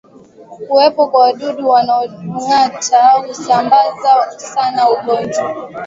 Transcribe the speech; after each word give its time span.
Kuwepo 0.69 1.07
kwa 1.07 1.21
wadudu 1.21 1.69
wanaongata 1.69 3.09
husambaza 3.11 4.31
sana 4.37 4.89
ugonjwa 4.89 5.43